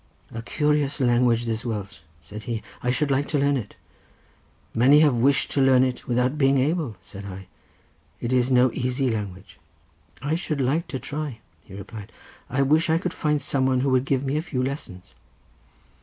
"'A 0.33 0.41
curious 0.41 0.99
language 0.99 1.45
this 1.45 1.63
Welsh,' 1.63 1.99
said 2.19 2.41
he; 2.41 2.63
'I 2.81 2.89
should 2.89 3.11
like 3.11 3.27
to 3.27 3.37
learn 3.37 3.55
it.' 3.55 3.75
"'Many 4.73 5.01
have 5.01 5.13
wished 5.13 5.51
to 5.51 5.61
learn 5.61 5.83
it, 5.83 6.07
without 6.07 6.39
being 6.39 6.57
able,' 6.57 6.97
said 7.01 7.23
I; 7.23 7.45
'it 8.19 8.33
is 8.33 8.49
no 8.49 8.71
easy 8.73 9.11
language.' 9.11 9.59
"'I 10.23 10.33
should 10.33 10.59
like 10.59 10.87
to 10.87 10.97
try,' 10.97 11.37
he 11.63 11.75
replied; 11.75 12.11
'I 12.49 12.63
wish 12.63 12.89
I 12.89 12.97
could 12.97 13.13
find 13.13 13.39
some 13.39 13.67
one 13.67 13.81
who 13.81 13.91
would 13.91 14.05
give 14.05 14.25
me 14.25 14.37
a 14.37 14.41
few 14.41 14.63
lessons. 14.63 15.13